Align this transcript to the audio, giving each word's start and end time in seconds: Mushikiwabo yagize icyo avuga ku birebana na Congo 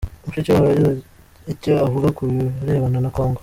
Mushikiwabo 0.25 0.67
yagize 0.71 0.93
icyo 1.53 1.73
avuga 1.85 2.07
ku 2.17 2.21
birebana 2.61 2.99
na 3.03 3.11
Congo 3.15 3.39